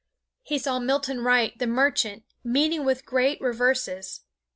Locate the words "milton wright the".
0.79-1.67